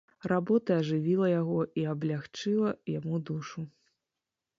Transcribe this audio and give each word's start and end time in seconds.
Работа 0.31 0.71
ажывіла 0.83 1.27
яго 1.41 1.57
і 1.81 1.85
аблягчыла 1.91 2.71
яму 2.95 3.21
душу. 3.29 3.67